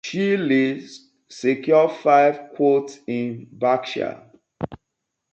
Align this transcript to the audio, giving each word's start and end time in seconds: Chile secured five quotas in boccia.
Chile 0.03 0.81
secured 1.29 1.91
five 1.91 2.49
quotas 2.55 2.99
in 3.05 3.45
boccia. 3.55 4.31